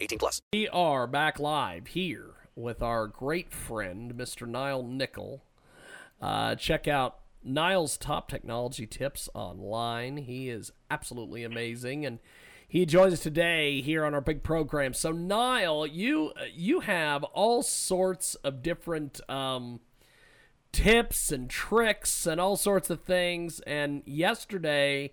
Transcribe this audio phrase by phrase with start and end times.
[0.00, 0.42] 18 plus.
[0.52, 4.46] We are back live here with our great friend, Mr.
[4.46, 5.42] Nile Nickel.
[6.20, 10.18] Uh, check out Nile's top technology tips online.
[10.18, 12.18] He is absolutely amazing, and
[12.66, 14.94] he joins us today here on our big program.
[14.94, 19.80] So, Nile, you you have all sorts of different um,
[20.72, 23.60] tips and tricks and all sorts of things.
[23.60, 25.12] And yesterday,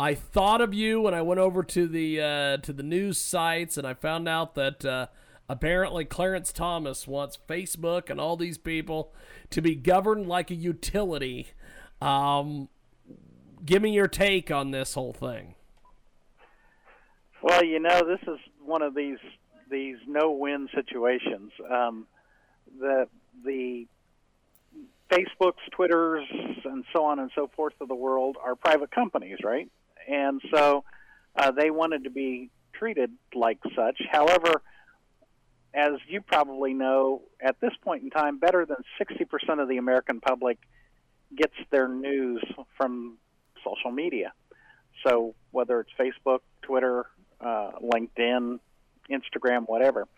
[0.00, 3.76] I thought of you when I went over to the uh, to the news sites,
[3.76, 5.08] and I found out that uh,
[5.46, 9.12] apparently Clarence Thomas wants Facebook and all these people
[9.50, 11.48] to be governed like a utility.
[12.00, 12.70] Um,
[13.62, 15.54] give me your take on this whole thing.
[17.42, 19.18] Well, you know, this is one of these
[19.70, 21.52] these no-win situations.
[21.70, 22.06] Um,
[22.78, 23.06] the
[23.44, 23.86] the
[25.10, 26.24] Facebooks, Twitters,
[26.64, 29.68] and so on and so forth of the world are private companies, right?
[30.10, 30.84] And so
[31.36, 34.00] uh, they wanted to be treated like such.
[34.10, 34.62] However,
[35.72, 40.20] as you probably know, at this point in time, better than 60% of the American
[40.20, 40.58] public
[41.36, 42.42] gets their news
[42.76, 43.18] from
[43.64, 44.32] social media.
[45.06, 47.06] So whether it's Facebook, Twitter,
[47.40, 48.58] uh, LinkedIn,
[49.10, 50.08] Instagram, whatever.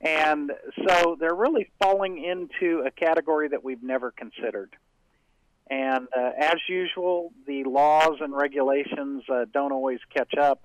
[0.00, 0.52] And
[0.86, 4.74] so they're really falling into a category that we've never considered.
[5.70, 10.62] And uh, as usual, the laws and regulations uh, don't always catch up.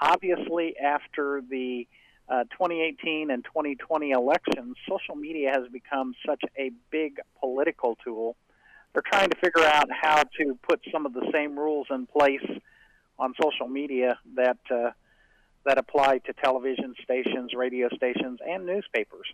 [0.00, 1.88] Obviously, after the
[2.28, 8.36] uh, 2018 and 2020 elections, social media has become such a big political tool.
[8.92, 12.46] They're trying to figure out how to put some of the same rules in place
[13.18, 14.90] on social media that uh,
[15.66, 19.26] that apply to television stations, radio stations, and newspapers.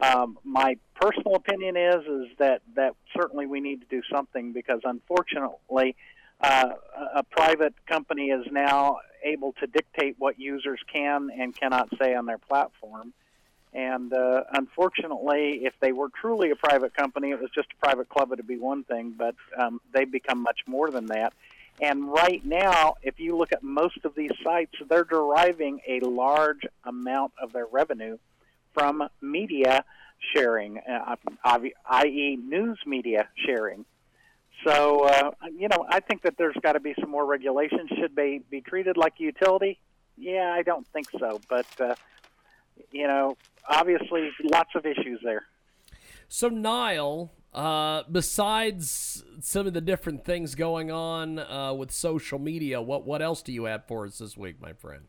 [0.00, 4.80] Um, my personal opinion is is that that certainly we need to do something because
[4.84, 5.94] unfortunately,
[6.40, 6.70] uh,
[7.14, 12.24] a private company is now able to dictate what users can and cannot say on
[12.24, 13.12] their platform.
[13.72, 18.08] And uh, unfortunately, if they were truly a private company, it was just a private
[18.08, 21.34] club, it'd be one thing, but um, they've become much more than that.
[21.80, 26.66] And right now, if you look at most of these sites, they're deriving a large
[26.84, 28.18] amount of their revenue
[28.74, 29.84] from media
[30.34, 33.84] sharing, uh, i.e., news media sharing.
[34.66, 37.88] So, uh, you know, I think that there's got to be some more regulation.
[37.98, 39.78] Should they be treated like a utility?
[40.18, 41.40] Yeah, I don't think so.
[41.48, 41.94] But, uh,
[42.90, 43.36] you know,
[43.68, 45.44] obviously, lots of issues there.
[46.28, 52.82] So, Nile, uh, besides some of the different things going on uh, with social media,
[52.82, 55.04] what what else do you have for us this week, my friend?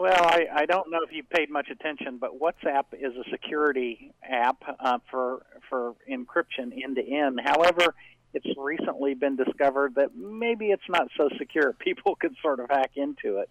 [0.00, 4.14] Well, I, I don't know if you paid much attention, but WhatsApp is a security
[4.24, 7.38] app uh, for for encryption end to end.
[7.44, 7.94] However,
[8.32, 11.74] it's recently been discovered that maybe it's not so secure.
[11.78, 13.50] People could sort of hack into it,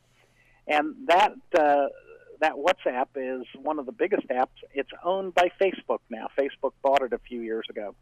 [0.66, 1.90] and that uh,
[2.42, 4.48] that WhatsApp is one of the biggest apps.
[4.74, 6.30] It's owned by Facebook now.
[6.36, 7.94] Facebook bought it a few years ago.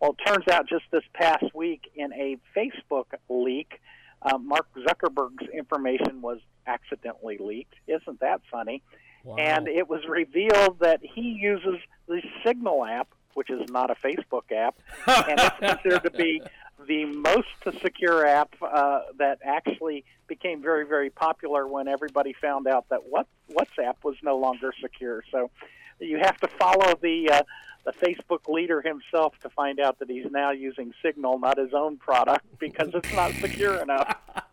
[0.00, 3.80] Well, it turns out just this past week in a Facebook leak,
[4.22, 7.74] uh, Mark Zuckerberg's information was accidentally leaked.
[7.86, 8.82] Isn't that funny?
[9.24, 9.36] Wow.
[9.36, 14.52] And it was revealed that he uses the Signal app, which is not a Facebook
[14.52, 14.76] app,
[15.06, 16.42] and it's considered to be
[16.86, 17.48] the most
[17.82, 23.26] secure app uh, that actually became very, very popular when everybody found out that what
[23.50, 25.24] WhatsApp was no longer secure.
[25.32, 25.50] So
[25.98, 27.42] you have to follow the uh,
[27.84, 31.96] the Facebook leader himself to find out that he's now using Signal, not his own
[31.96, 34.16] product, because it's not secure enough.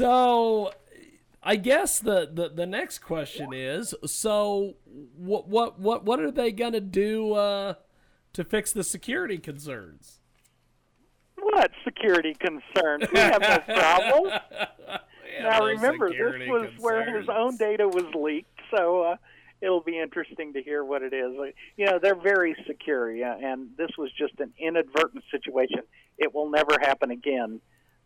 [0.00, 0.72] So,
[1.42, 4.76] I guess the, the, the next question is: so
[5.14, 7.74] what what what what are they gonna do uh,
[8.32, 10.20] to fix the security concerns?
[11.38, 13.12] What security concerns?
[13.12, 14.32] We have no problem.
[15.32, 19.16] Yeah, now no remember, this was where his own data was leaked, so uh,
[19.60, 21.38] it'll be interesting to hear what it is.
[21.38, 25.82] Uh, You know, they're very secure, yeah, and this was just an inadvertent situation.
[26.18, 27.60] It will never happen again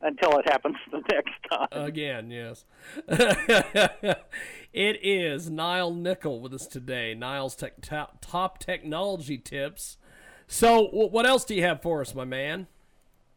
[0.05, 1.69] until it happens the next time.
[1.73, 2.65] Again, yes.
[4.73, 7.15] it is Nile Nickel with us today.
[7.15, 9.97] Nile's tech, top, top technology tips.
[10.47, 12.69] So, what else do you have for us, my man?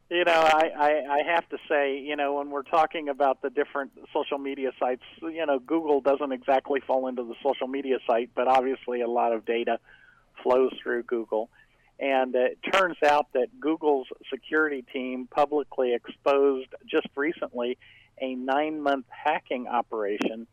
[0.10, 3.50] You know, I, I, I have to say, you know, when we're talking about the
[3.50, 8.30] different social media sites, you know, Google doesn't exactly fall into the social media site,
[8.34, 9.80] but obviously a lot of data
[10.44, 11.50] flows through Google.
[12.00, 17.78] And it turns out that Google's security team publicly exposed just recently
[18.22, 20.48] a nine month hacking operation.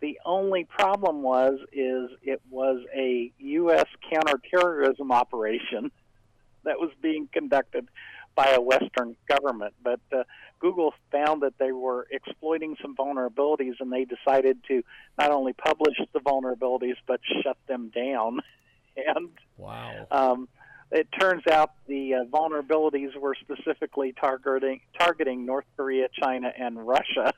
[0.00, 3.86] The only problem was is it was a U.S.
[4.10, 5.90] counterterrorism operation
[6.64, 7.88] that was being conducted
[8.34, 9.74] by a Western government.
[9.82, 10.24] But uh,
[10.60, 14.82] Google found that they were exploiting some vulnerabilities, and they decided to
[15.18, 18.40] not only publish the vulnerabilities but shut them down.
[18.96, 20.06] and Wow.
[20.10, 20.48] um,
[20.90, 27.32] it turns out the uh, vulnerabilities were specifically targeting targeting North Korea, China, and Russia.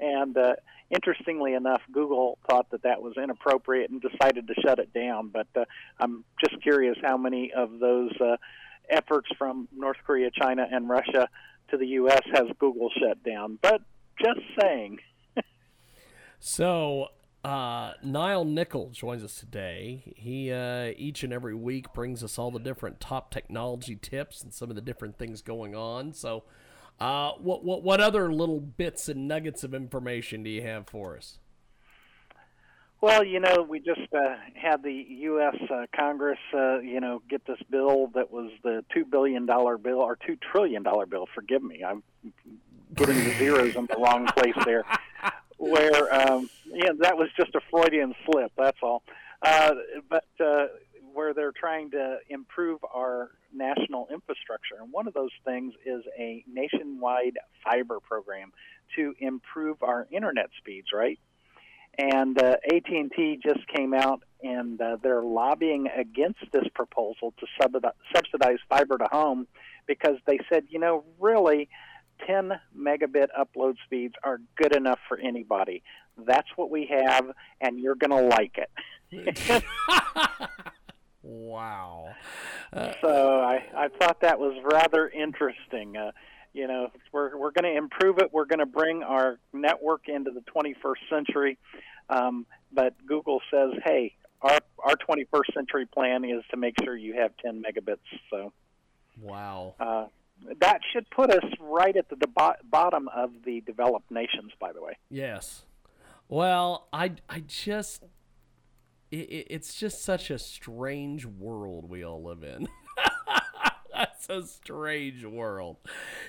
[0.00, 0.54] And uh,
[0.90, 5.28] interestingly enough, Google thought that that was inappropriate and decided to shut it down.
[5.28, 5.64] But uh,
[6.00, 8.36] I'm just curious how many of those uh,
[8.90, 11.28] efforts from North Korea, China, and Russia
[11.70, 12.22] to the U.S.
[12.32, 13.58] has Google shut down.
[13.62, 13.82] But
[14.20, 14.98] just saying.
[16.46, 17.08] So,
[17.44, 20.14] uh, Nile Nickel joins us today.
[20.16, 24.52] He uh, each and every week brings us all the different top technology tips and
[24.52, 26.14] some of the different things going on.
[26.14, 26.44] So,
[26.98, 31.16] uh, what what what other little bits and nuggets of information do you have for
[31.18, 31.38] us?
[33.02, 35.56] Well, you know, we just uh, had the U.S.
[35.70, 39.98] Uh, Congress, uh, you know, get this bill that was the two billion dollar bill
[39.98, 41.28] or two trillion dollar bill.
[41.34, 42.02] Forgive me, I'm
[42.94, 44.84] getting the zeros in the wrong place there.
[45.70, 48.52] Where, um, yeah, that was just a Freudian slip.
[48.56, 49.02] That's all.
[49.42, 49.74] Uh,
[50.08, 50.66] but uh,
[51.12, 56.44] where they're trying to improve our national infrastructure, and one of those things is a
[56.50, 58.52] nationwide fiber program
[58.96, 60.88] to improve our internet speeds.
[60.92, 61.18] Right
[61.98, 67.92] and uh, AT&T just came out and uh, they're lobbying against this proposal to subsidi-
[68.14, 69.46] subsidize fiber to home
[69.86, 71.68] because they said, you know, really
[72.26, 75.82] 10 megabit upload speeds are good enough for anybody.
[76.16, 77.30] That's what we have
[77.60, 79.64] and you're going to like it.
[81.26, 82.14] Wow.
[83.00, 85.96] so I, I thought that was rather interesting.
[85.96, 86.12] Uh,
[86.52, 88.30] you know, we're we're going to improve it.
[88.32, 91.58] We're going to bring our network into the 21st century.
[92.10, 97.14] Um, but Google says, hey, our our 21st century plan is to make sure you
[97.14, 97.96] have 10 megabits.
[98.30, 98.52] So
[99.18, 99.74] Wow.
[99.80, 100.06] uh,
[100.60, 102.16] that should put us right at the
[102.64, 104.52] bottom of the developed nations.
[104.60, 104.96] By the way.
[105.10, 105.64] Yes.
[106.28, 108.04] Well, I I just
[109.10, 112.68] it, it, it's just such a strange world we all live in.
[113.94, 115.76] That's a strange world.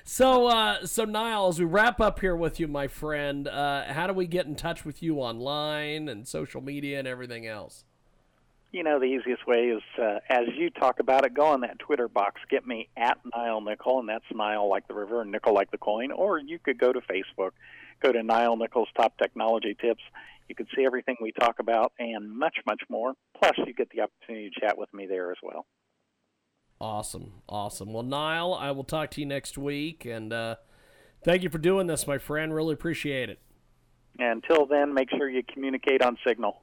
[0.03, 4.05] So, uh, so Nile, as we wrap up here with you, my friend, uh, how
[4.05, 7.83] do we get in touch with you online and social media and everything else?
[8.71, 11.79] You know, the easiest way is, uh, as you talk about it, go on that
[11.79, 15.53] Twitter box, get me at Nile Nickel, and that's Nile like the river and nickel
[15.53, 16.11] like the coin.
[16.11, 17.51] Or you could go to Facebook,
[18.01, 20.03] go to Nile Nickel's Top Technology Tips.
[20.49, 23.13] You can see everything we talk about and much, much more.
[23.39, 25.65] Plus, you get the opportunity to chat with me there as well.
[26.79, 27.93] Awesome, awesome.
[27.93, 30.55] Well, Nile, I will talk to you next week, and uh,
[31.23, 32.53] thank you for doing this, my friend.
[32.53, 33.39] Really appreciate it.
[34.19, 36.61] Until then, make sure you communicate on Signal.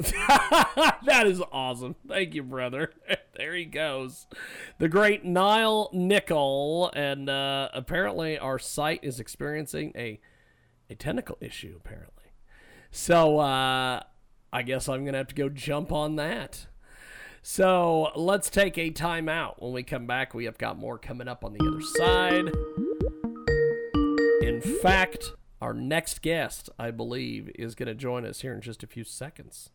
[1.04, 1.94] that is awesome.
[2.08, 2.92] Thank you, brother.
[3.36, 4.26] there he goes.
[4.78, 6.90] The great Nile Nickel.
[6.94, 10.18] And uh, apparently, our site is experiencing a,
[10.88, 12.24] a technical issue, apparently.
[12.90, 14.02] So uh,
[14.52, 16.66] I guess I'm going to have to go jump on that.
[17.42, 19.60] So let's take a timeout.
[19.60, 22.50] When we come back, we have got more coming up on the other side.
[24.42, 28.82] In fact, our next guest, I believe, is going to join us here in just
[28.82, 29.70] a few seconds.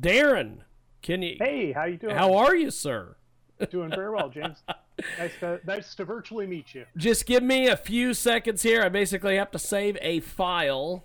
[0.00, 0.58] Darren,
[1.02, 1.36] can you?
[1.38, 2.14] Hey, how you doing?
[2.14, 3.16] How are you, sir?
[3.70, 4.62] Doing very well, James.
[5.18, 6.84] nice to nice to virtually meet you.
[6.96, 8.82] Just give me a few seconds here.
[8.82, 11.04] I basically have to save a file,